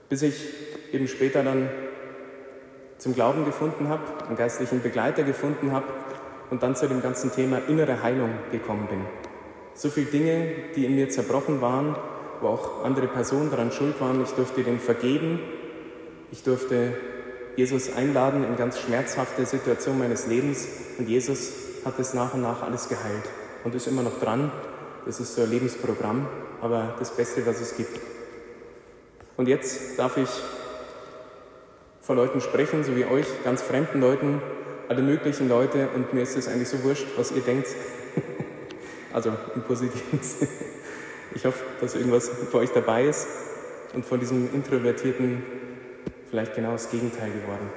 Bis 0.09 0.23
ich 0.23 0.53
eben 0.91 1.07
später 1.07 1.43
dann 1.43 1.69
zum 2.97 3.13
Glauben 3.13 3.45
gefunden 3.45 3.87
habe, 3.87 4.03
einen 4.27 4.35
geistlichen 4.35 4.81
Begleiter 4.81 5.23
gefunden 5.23 5.71
habe 5.71 5.85
und 6.49 6.63
dann 6.63 6.75
zu 6.75 6.87
dem 6.87 7.01
ganzen 7.01 7.31
Thema 7.31 7.59
innere 7.67 8.03
Heilung 8.03 8.31
gekommen 8.51 8.87
bin. 8.89 9.05
So 9.73 9.89
viele 9.89 10.07
Dinge, 10.07 10.47
die 10.75 10.85
in 10.85 10.95
mir 10.95 11.09
zerbrochen 11.09 11.61
waren, 11.61 11.95
wo 12.41 12.47
auch 12.47 12.83
andere 12.83 13.07
Personen 13.07 13.49
daran 13.49 13.71
schuld 13.71 14.01
waren, 14.01 14.21
ich 14.21 14.31
durfte 14.31 14.63
denen 14.63 14.79
vergeben, 14.79 15.39
ich 16.31 16.43
durfte 16.43 16.93
Jesus 17.55 17.95
einladen 17.95 18.43
in 18.43 18.57
ganz 18.57 18.79
schmerzhafte 18.79 19.45
Situationen 19.45 19.99
meines 19.99 20.27
Lebens 20.27 20.67
und 20.97 21.07
Jesus 21.07 21.60
hat 21.85 21.99
es 21.99 22.13
nach 22.13 22.33
und 22.33 22.41
nach 22.41 22.61
alles 22.61 22.89
geheilt 22.89 23.29
und 23.63 23.75
ist 23.75 23.87
immer 23.87 24.03
noch 24.03 24.19
dran 24.19 24.51
das 25.05 25.19
ist 25.19 25.35
so 25.35 25.41
ein 25.41 25.49
Lebensprogramm, 25.49 26.27
aber 26.61 26.95
das 26.99 27.11
Beste, 27.11 27.45
was 27.45 27.59
es 27.59 27.75
gibt. 27.75 27.99
Und 29.37 29.47
jetzt 29.47 29.97
darf 29.97 30.17
ich 30.17 30.29
vor 32.01 32.15
Leuten 32.15 32.41
sprechen, 32.41 32.83
so 32.83 32.95
wie 32.95 33.05
euch, 33.05 33.25
ganz 33.43 33.61
fremden 33.61 33.99
Leuten, 33.99 34.41
alle 34.89 35.01
möglichen 35.01 35.49
Leute, 35.49 35.89
und 35.95 36.13
mir 36.13 36.21
ist 36.21 36.37
es 36.37 36.47
eigentlich 36.47 36.69
so 36.69 36.83
wurscht, 36.83 37.07
was 37.15 37.31
ihr 37.31 37.41
denkt. 37.41 37.67
also 39.13 39.33
im 39.55 39.63
positiven 39.63 40.21
Sinne. 40.21 40.51
Ich 41.33 41.45
hoffe, 41.45 41.63
dass 41.79 41.95
irgendwas 41.95 42.27
für 42.27 42.57
euch 42.57 42.71
dabei 42.71 43.05
ist 43.05 43.25
und 43.93 44.05
von 44.05 44.19
diesem 44.19 44.53
Introvertierten 44.53 45.41
vielleicht 46.29 46.55
genau 46.55 46.73
das 46.73 46.91
Gegenteil 46.91 47.31
geworden. 47.31 47.69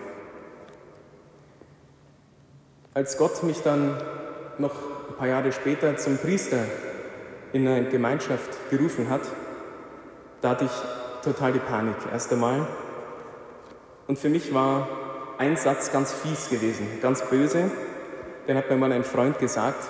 Als 2.96 3.18
Gott 3.18 3.42
mich 3.42 3.60
dann 3.60 4.00
noch 4.58 4.70
ein 5.08 5.16
paar 5.18 5.26
Jahre 5.26 5.50
später 5.50 5.96
zum 5.96 6.16
Priester 6.16 6.58
in 7.52 7.66
eine 7.66 7.88
Gemeinschaft 7.88 8.70
gerufen 8.70 9.10
hat, 9.10 9.22
da 10.40 10.50
hatte 10.50 10.66
ich 10.66 11.24
total 11.24 11.54
die 11.54 11.58
Panik 11.58 11.96
erst 12.12 12.32
einmal. 12.32 12.68
Und 14.06 14.16
für 14.16 14.28
mich 14.28 14.54
war 14.54 14.88
ein 15.38 15.56
Satz 15.56 15.90
ganz 15.90 16.12
fies 16.12 16.50
gewesen, 16.50 16.86
ganz 17.02 17.22
böse. 17.22 17.68
Den 18.46 18.56
hat 18.56 18.70
mir 18.70 18.76
mal 18.76 18.92
ein 18.92 19.02
Freund 19.02 19.40
gesagt. 19.40 19.88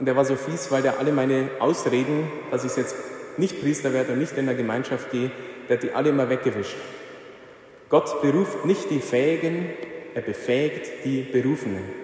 Und 0.00 0.06
der 0.06 0.16
war 0.16 0.24
so 0.24 0.34
fies, 0.34 0.72
weil 0.72 0.82
der 0.82 0.98
alle 0.98 1.12
meine 1.12 1.50
Ausreden, 1.60 2.28
dass 2.50 2.64
ich 2.64 2.76
jetzt 2.76 2.96
nicht 3.36 3.60
Priester 3.62 3.92
werde 3.92 4.14
und 4.14 4.18
nicht 4.18 4.36
in 4.36 4.46
der 4.46 4.56
Gemeinschaft 4.56 5.12
gehe, 5.12 5.30
der 5.68 5.76
hat 5.76 5.84
die 5.84 5.92
alle 5.92 6.08
immer 6.08 6.28
weggewischt. 6.28 6.78
Gott 7.90 8.20
beruft 8.22 8.64
nicht 8.64 8.90
die 8.90 8.98
Fähigen, 8.98 9.68
er 10.16 10.22
befähigt 10.22 11.04
die 11.04 11.22
Berufenen. 11.22 12.03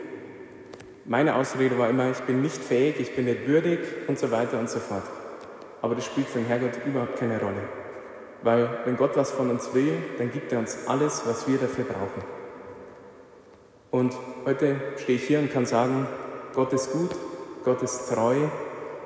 Meine 1.07 1.35
Ausrede 1.35 1.79
war 1.79 1.89
immer, 1.89 2.11
ich 2.11 2.21
bin 2.21 2.43
nicht 2.43 2.63
fähig, 2.63 3.01
ich 3.01 3.17
bin 3.17 3.25
nicht 3.25 3.47
würdig 3.47 3.81
und 4.07 4.19
so 4.19 4.31
weiter 4.31 4.59
und 4.59 4.69
so 4.69 4.79
fort. 4.79 5.05
Aber 5.83 5.95
das 5.95 6.05
spielt 6.05 6.29
für 6.29 6.39
den 6.39 6.47
Herrgott 6.47 6.73
überhaupt 6.85 7.17
keine 7.17 7.41
Rolle. 7.41 7.63
Weil 8.43 8.69
wenn 8.85 8.97
Gott 8.97 9.17
was 9.17 9.31
von 9.31 9.51
uns 9.51 9.73
will, 9.75 9.95
dann 10.19 10.31
gibt 10.31 10.53
er 10.53 10.59
uns 10.59 10.87
alles, 10.87 11.23
was 11.27 11.49
wir 11.49 11.59
dafür 11.59 11.85
brauchen. 11.85 12.23
Und 13.91 14.15
heute 14.45 14.77
stehe 14.99 15.19
ich 15.19 15.27
hier 15.27 15.41
und 15.41 15.53
kann 15.53 15.67
sagen, 15.67 16.07
Gott 16.55 16.73
ist 16.73 16.93
gut, 16.93 17.11
Gott 17.65 17.83
ist 17.83 18.09
treu 18.09 18.37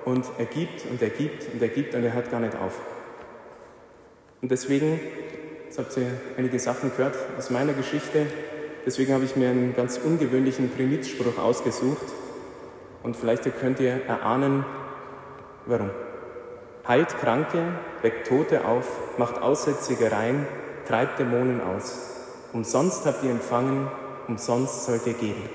und 0.04 0.26
er 0.38 0.46
gibt 0.46 0.84
und 0.90 1.00
er 1.00 1.10
gibt 1.10 1.52
und 1.52 1.62
er 1.62 1.68
gibt 1.68 1.94
und 1.94 2.04
er 2.04 2.12
hört 2.12 2.30
gar 2.30 2.40
nicht 2.40 2.56
auf. 2.56 2.80
Und 4.42 4.50
deswegen, 4.50 5.00
jetzt 5.64 5.78
habt 5.78 5.96
ihr 5.96 6.06
einige 6.36 6.58
Sachen 6.58 6.90
gehört 6.94 7.16
aus 7.38 7.50
meiner 7.50 7.72
Geschichte, 7.72 8.26
Deswegen 8.86 9.14
habe 9.14 9.24
ich 9.24 9.36
mir 9.36 9.48
einen 9.48 9.74
ganz 9.74 9.98
ungewöhnlichen 9.98 10.70
Primizspruch 10.70 11.38
ausgesucht 11.38 12.06
und 13.02 13.16
vielleicht 13.16 13.44
könnt 13.60 13.80
ihr 13.80 14.04
erahnen, 14.06 14.64
warum. 15.66 15.90
Heilt 16.86 17.08
Kranke, 17.18 17.62
weckt 18.02 18.26
Tote 18.26 18.66
auf, 18.66 18.86
macht 19.16 19.40
Aussätzige 19.40 20.12
rein, 20.12 20.46
treibt 20.86 21.18
Dämonen 21.18 21.62
aus. 21.62 22.10
Umsonst 22.52 23.06
habt 23.06 23.24
ihr 23.24 23.30
empfangen, 23.30 23.88
umsonst 24.28 24.84
sollt 24.84 25.06
ihr 25.06 25.14
geben. 25.14 25.48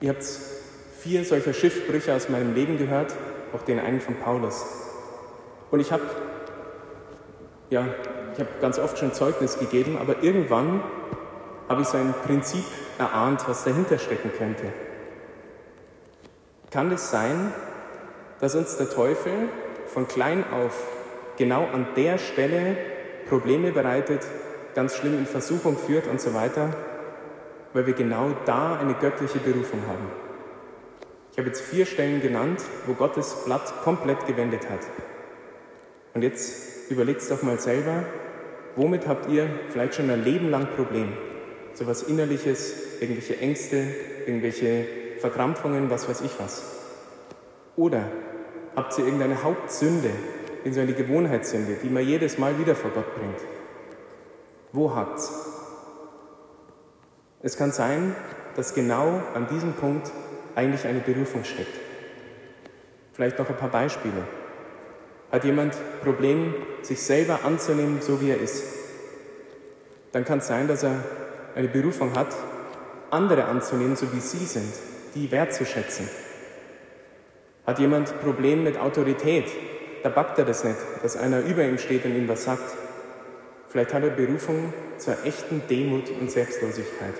Ihr 0.00 0.10
habt 0.10 0.24
vier 1.00 1.24
solcher 1.24 1.52
Schiffbrüche 1.52 2.14
aus 2.14 2.28
meinem 2.28 2.54
Leben 2.54 2.78
gehört, 2.78 3.14
auch 3.52 3.62
den 3.62 3.80
einen 3.80 4.00
von 4.00 4.14
Paulus. 4.14 4.64
Und 5.70 5.80
ich 5.80 5.90
habe 5.90 6.04
ja, 7.70 7.88
ich 8.36 8.40
habe 8.40 8.50
ganz 8.60 8.78
oft 8.78 8.98
schon 8.98 9.14
Zeugnis 9.14 9.58
gegeben, 9.58 9.96
aber 9.98 10.22
irgendwann 10.22 10.82
habe 11.70 11.80
ich 11.80 11.88
so 11.88 11.96
ein 11.96 12.12
Prinzip 12.26 12.64
erahnt, 12.98 13.48
was 13.48 13.64
dahinter 13.64 13.98
stecken 13.98 14.30
könnte. 14.36 14.64
Kann 16.70 16.92
es 16.92 17.10
sein, 17.10 17.54
dass 18.38 18.54
uns 18.54 18.76
der 18.76 18.90
Teufel 18.90 19.48
von 19.86 20.06
klein 20.06 20.44
auf 20.52 20.86
genau 21.38 21.66
an 21.72 21.86
der 21.96 22.18
Stelle 22.18 22.76
Probleme 23.26 23.72
bereitet, 23.72 24.26
ganz 24.74 24.96
schlimm 24.96 25.16
in 25.16 25.24
Versuchung 25.24 25.78
führt 25.78 26.06
und 26.06 26.20
so 26.20 26.34
weiter, 26.34 26.76
weil 27.72 27.86
wir 27.86 27.94
genau 27.94 28.32
da 28.44 28.78
eine 28.78 28.92
göttliche 28.92 29.38
Berufung 29.38 29.80
haben? 29.88 30.10
Ich 31.32 31.38
habe 31.38 31.48
jetzt 31.48 31.62
vier 31.62 31.86
Stellen 31.86 32.20
genannt, 32.20 32.60
wo 32.84 32.92
Gott 32.92 33.16
das 33.16 33.46
Blatt 33.46 33.72
komplett 33.82 34.26
gewendet 34.26 34.68
hat. 34.68 34.80
Und 36.12 36.20
jetzt 36.20 36.90
überlegt 36.90 37.30
doch 37.30 37.42
mal 37.42 37.58
selber, 37.58 38.04
womit 38.76 39.08
habt 39.08 39.30
ihr 39.30 39.48
vielleicht 39.70 39.94
schon 39.94 40.10
ein 40.10 40.22
Leben 40.22 40.50
lang 40.50 40.68
Problem? 40.76 41.12
So 41.74 41.84
etwas 41.84 42.04
Innerliches, 42.04 43.00
irgendwelche 43.00 43.38
Ängste, 43.38 43.82
irgendwelche 44.26 44.86
Verkrampfungen, 45.18 45.90
was 45.90 46.08
weiß 46.08 46.20
ich 46.20 46.32
was. 46.38 46.64
Oder 47.76 48.04
habt 48.74 48.96
ihr 48.98 49.04
irgendeine 49.04 49.42
Hauptsünde, 49.42 50.10
irgendeine 50.64 50.92
Gewohnheitssünde, 50.92 51.76
die 51.82 51.88
man 51.88 52.06
jedes 52.06 52.38
Mal 52.38 52.58
wieder 52.58 52.74
vor 52.74 52.90
Gott 52.90 53.14
bringt? 53.14 53.40
Wo 54.72 54.94
hakt's? 54.94 55.32
Es 57.42 57.56
kann 57.56 57.72
sein, 57.72 58.14
dass 58.56 58.74
genau 58.74 59.22
an 59.34 59.46
diesem 59.48 59.74
Punkt 59.74 60.10
eigentlich 60.54 60.86
eine 60.86 61.00
Berufung 61.00 61.44
steckt. 61.44 61.78
Vielleicht 63.12 63.38
noch 63.38 63.48
ein 63.48 63.56
paar 63.56 63.70
Beispiele. 63.70 64.26
Hat 65.36 65.44
jemand 65.44 65.74
Problem, 66.02 66.54
sich 66.80 67.02
selber 67.02 67.40
anzunehmen, 67.44 68.00
so 68.00 68.22
wie 68.22 68.30
er 68.30 68.40
ist? 68.40 68.64
Dann 70.12 70.24
kann 70.24 70.38
es 70.38 70.46
sein, 70.46 70.66
dass 70.66 70.82
er 70.82 71.04
eine 71.54 71.68
Berufung 71.68 72.16
hat, 72.16 72.34
andere 73.10 73.44
anzunehmen, 73.44 73.96
so 73.96 74.10
wie 74.14 74.20
sie 74.20 74.46
sind, 74.46 74.72
die 75.14 75.30
wertzuschätzen. 75.30 76.08
Hat 77.66 77.78
jemand 77.78 78.18
Problem 78.22 78.64
mit 78.64 78.80
Autorität? 78.80 79.44
Da 80.02 80.08
backt 80.08 80.38
er 80.38 80.46
das 80.46 80.64
nicht, 80.64 80.78
dass 81.02 81.18
einer 81.18 81.40
über 81.40 81.64
ihm 81.64 81.76
steht 81.76 82.06
und 82.06 82.16
ihm 82.16 82.28
was 82.28 82.44
sagt. 82.44 82.74
Vielleicht 83.68 83.92
hat 83.92 84.04
er 84.04 84.08
Berufung 84.08 84.72
zur 84.96 85.22
echten 85.26 85.60
Demut 85.68 86.08
und 86.18 86.30
Selbstlosigkeit. 86.30 87.14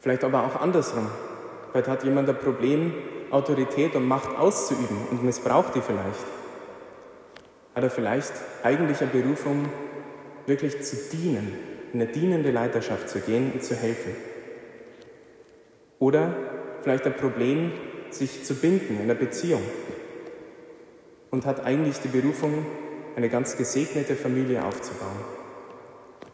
Vielleicht 0.00 0.24
aber 0.24 0.44
auch 0.44 0.60
andersrum. 0.60 1.06
Vielleicht 1.70 1.88
hat 1.88 2.02
jemand 2.02 2.28
ein 2.28 2.36
Problem, 2.36 2.94
Autorität 3.30 3.94
und 3.94 4.08
Macht 4.08 4.36
auszuüben 4.36 5.06
und 5.12 5.22
missbraucht 5.22 5.76
die 5.76 5.82
vielleicht. 5.82 6.37
Hat 7.78 7.84
er 7.84 7.90
vielleicht 7.90 8.32
eigentlich 8.64 9.00
eine 9.00 9.10
Berufung, 9.10 9.68
wirklich 10.46 10.82
zu 10.82 10.96
dienen, 11.12 11.56
in 11.92 12.02
eine 12.02 12.10
dienende 12.10 12.50
Leiterschaft 12.50 13.08
zu 13.08 13.20
gehen 13.20 13.52
und 13.52 13.62
zu 13.62 13.76
helfen. 13.76 14.16
Oder 16.00 16.34
vielleicht 16.82 17.06
ein 17.06 17.14
Problem, 17.14 17.70
sich 18.10 18.42
zu 18.42 18.56
binden 18.56 18.96
in 18.96 19.02
einer 19.02 19.14
Beziehung 19.14 19.62
und 21.30 21.46
hat 21.46 21.64
eigentlich 21.64 22.00
die 22.00 22.08
Berufung, 22.08 22.66
eine 23.14 23.28
ganz 23.28 23.56
gesegnete 23.56 24.16
Familie 24.16 24.64
aufzubauen. 24.64 25.20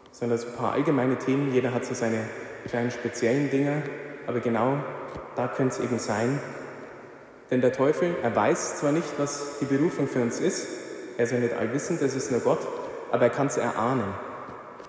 Das 0.09 0.17
sind 0.17 0.31
also 0.31 0.47
ein 0.47 0.55
paar 0.55 0.71
allgemeine 0.71 1.19
Themen, 1.19 1.53
jeder 1.53 1.75
hat 1.75 1.85
so 1.85 1.93
seine 1.93 2.21
kleinen 2.67 2.89
speziellen 2.89 3.51
Dinge, 3.51 3.83
aber 4.25 4.39
genau 4.39 4.83
da 5.35 5.47
könnte 5.47 5.75
es 5.75 5.79
eben 5.83 5.99
sein. 5.99 6.39
Denn 7.51 7.61
der 7.61 7.71
Teufel, 7.71 8.15
er 8.23 8.35
weiß 8.35 8.77
zwar 8.77 8.91
nicht, 8.91 9.19
was 9.19 9.59
die 9.59 9.65
Berufung 9.65 10.07
für 10.07 10.23
uns 10.23 10.39
ist, 10.39 10.84
er 11.17 11.23
ist 11.25 11.31
ja 11.31 11.39
nicht 11.39 11.53
allwissend, 11.53 12.01
das 12.01 12.15
ist 12.15 12.31
nur 12.31 12.41
Gott, 12.41 12.59
aber 13.11 13.23
er 13.23 13.29
kann 13.29 13.47
es 13.47 13.57
erahnen 13.57 14.13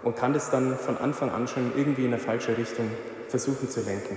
und 0.02 0.16
kann 0.16 0.32
das 0.32 0.50
dann 0.50 0.76
von 0.76 0.96
Anfang 0.98 1.30
an 1.30 1.48
schon 1.48 1.72
irgendwie 1.76 2.04
in 2.04 2.12
eine 2.12 2.18
falsche 2.18 2.56
Richtung 2.56 2.90
versuchen 3.28 3.68
zu 3.68 3.80
lenken. 3.80 4.16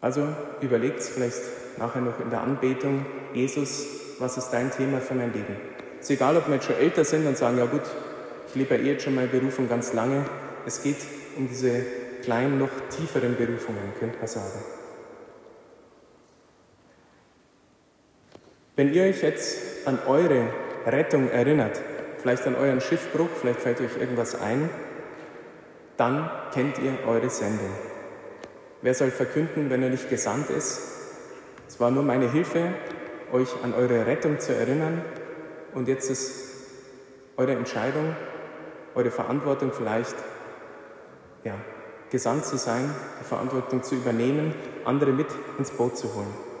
Also 0.00 0.26
überlegt 0.60 1.00
es 1.00 1.08
vielleicht 1.08 1.42
nachher 1.78 2.00
noch 2.00 2.18
in 2.20 2.30
der 2.30 2.40
Anbetung, 2.40 3.06
Jesus, 3.34 3.86
was 4.18 4.36
ist 4.36 4.50
dein 4.50 4.70
Thema 4.70 5.00
für 5.00 5.14
mein 5.14 5.32
Leben? 5.32 5.56
Es 5.98 6.06
ist 6.06 6.16
egal, 6.16 6.36
ob 6.36 6.48
wir 6.48 6.56
jetzt 6.56 6.66
schon 6.66 6.76
älter 6.76 7.04
sind 7.04 7.26
und 7.26 7.36
sagen, 7.36 7.58
ja 7.58 7.66
gut, 7.66 7.82
ich 8.48 8.54
lebe 8.54 8.74
ja 8.74 8.80
eh 8.80 8.92
jetzt 8.92 9.04
schon 9.04 9.14
meine 9.14 9.28
Berufung 9.28 9.68
ganz 9.68 9.92
lange. 9.92 10.24
Es 10.66 10.82
geht 10.82 10.98
um 11.36 11.48
diese 11.48 11.84
kleinen, 12.22 12.58
noch 12.58 12.70
tieferen 12.90 13.36
Berufungen, 13.36 13.92
könnte 13.98 14.18
man 14.18 14.26
sagen. 14.26 14.58
Wenn 18.74 18.94
ihr 18.94 19.02
euch 19.02 19.22
jetzt 19.22 19.86
an 19.86 19.98
eure 20.06 20.48
Rettung 20.86 21.30
erinnert, 21.30 21.78
vielleicht 22.18 22.46
an 22.46 22.54
euren 22.54 22.80
Schiffbruch, 22.80 23.28
vielleicht 23.38 23.60
fällt 23.60 23.82
euch 23.82 23.98
irgendwas 24.00 24.40
ein, 24.40 24.70
dann 25.98 26.30
kennt 26.54 26.78
ihr 26.78 27.06
eure 27.06 27.28
Sendung. 27.28 27.68
Wer 28.80 28.94
soll 28.94 29.10
verkünden, 29.10 29.68
wenn 29.68 29.82
er 29.82 29.90
nicht 29.90 30.08
gesandt 30.08 30.48
ist? 30.48 30.80
Es 31.68 31.80
war 31.80 31.90
nur 31.90 32.02
meine 32.02 32.30
Hilfe, 32.30 32.72
euch 33.30 33.50
an 33.62 33.74
eure 33.74 34.06
Rettung 34.06 34.40
zu 34.40 34.54
erinnern. 34.54 35.02
Und 35.74 35.86
jetzt 35.86 36.10
ist 36.10 36.32
eure 37.36 37.52
Entscheidung, 37.52 38.16
eure 38.94 39.10
Verantwortung 39.10 39.72
vielleicht, 39.72 40.16
ja, 41.44 41.54
gesandt 42.10 42.46
zu 42.46 42.56
sein, 42.56 42.90
die 43.20 43.24
Verantwortung 43.24 43.82
zu 43.82 43.96
übernehmen, 43.96 44.54
andere 44.86 45.12
mit 45.12 45.28
ins 45.58 45.70
Boot 45.70 45.98
zu 45.98 46.14
holen. 46.14 46.51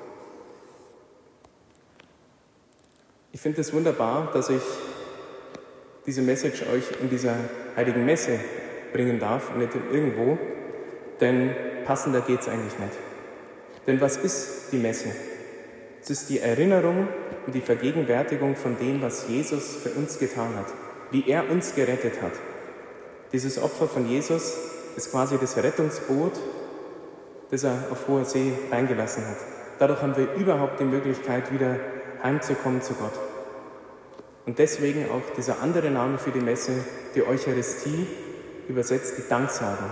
Ich 3.34 3.40
finde 3.40 3.62
es 3.62 3.72
wunderbar, 3.72 4.30
dass 4.34 4.50
ich 4.50 4.60
diese 6.04 6.20
Message 6.20 6.64
euch 6.70 6.84
in 7.00 7.08
dieser 7.08 7.34
heiligen 7.74 8.04
Messe 8.04 8.38
bringen 8.92 9.18
darf 9.18 9.50
und 9.54 9.60
nicht 9.60 9.70
irgendwo, 9.90 10.36
denn 11.18 11.54
passender 11.86 12.20
geht 12.20 12.40
es 12.40 12.48
eigentlich 12.48 12.78
nicht. 12.78 12.92
Denn 13.86 14.02
was 14.02 14.18
ist 14.18 14.70
die 14.72 14.76
Messe? 14.76 15.08
Es 16.02 16.10
ist 16.10 16.28
die 16.28 16.40
Erinnerung 16.40 17.08
und 17.46 17.54
die 17.54 17.62
Vergegenwärtigung 17.62 18.54
von 18.54 18.76
dem, 18.78 19.00
was 19.00 19.26
Jesus 19.28 19.76
für 19.76 19.90
uns 19.90 20.18
getan 20.18 20.54
hat, 20.54 20.66
wie 21.10 21.26
er 21.26 21.50
uns 21.50 21.74
gerettet 21.74 22.20
hat. 22.20 22.32
Dieses 23.32 23.58
Opfer 23.62 23.88
von 23.88 24.06
Jesus 24.06 24.58
ist 24.94 25.10
quasi 25.10 25.38
das 25.38 25.56
Rettungsboot, 25.56 26.38
das 27.50 27.64
er 27.64 27.86
auf 27.90 28.06
hoher 28.08 28.26
See 28.26 28.52
eingelassen 28.70 29.26
hat. 29.26 29.38
Dadurch 29.78 30.02
haben 30.02 30.16
wir 30.18 30.34
überhaupt 30.34 30.80
die 30.80 30.84
Möglichkeit, 30.84 31.50
wieder 31.50 31.80
heimzukommen 32.22 32.82
zu 32.82 32.94
Gott. 32.94 33.18
Und 34.46 34.58
deswegen 34.58 35.06
auch 35.10 35.34
dieser 35.36 35.62
andere 35.62 35.90
Name 35.90 36.18
für 36.18 36.30
die 36.30 36.40
Messe, 36.40 36.72
die 37.14 37.26
Eucharistie, 37.26 38.06
übersetzt 38.68 39.18
die 39.18 39.28
Danksagung. 39.28 39.90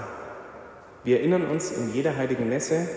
Wir 1.04 1.20
erinnern 1.20 1.46
uns 1.46 1.70
in 1.72 1.92
jeder 1.94 2.16
heiligen 2.16 2.48
Messe, 2.48 2.88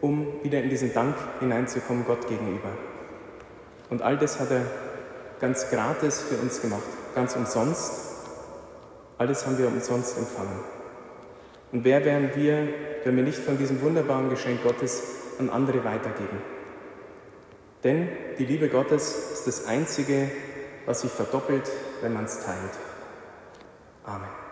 um 0.00 0.42
wieder 0.42 0.62
in 0.62 0.68
diesen 0.68 0.92
Dank 0.92 1.14
hineinzukommen 1.40 2.04
Gott 2.04 2.28
gegenüber. 2.28 2.70
Und 3.90 4.02
all 4.02 4.18
das 4.18 4.40
hat 4.40 4.50
er 4.50 4.62
ganz 5.40 5.70
gratis 5.70 6.22
für 6.22 6.36
uns 6.36 6.60
gemacht, 6.60 6.82
ganz 7.14 7.36
umsonst. 7.36 7.92
Alles 9.18 9.46
haben 9.46 9.58
wir 9.58 9.68
umsonst 9.68 10.18
empfangen. 10.18 10.60
Und 11.72 11.84
wer 11.84 12.04
wären 12.04 12.30
wir, 12.34 12.68
wenn 13.04 13.16
wir 13.16 13.24
nicht 13.24 13.38
von 13.38 13.56
diesem 13.56 13.80
wunderbaren 13.82 14.30
Geschenk 14.30 14.62
Gottes 14.62 15.02
an 15.38 15.48
andere 15.48 15.84
weitergeben? 15.84 16.55
Denn 17.84 18.08
die 18.38 18.44
Liebe 18.44 18.68
Gottes 18.68 19.32
ist 19.32 19.46
das 19.46 19.66
Einzige, 19.66 20.30
was 20.86 21.02
sich 21.02 21.10
verdoppelt, 21.10 21.70
wenn 22.00 22.12
man 22.12 22.24
es 22.24 22.44
teilt. 22.44 22.72
Amen. 24.04 24.45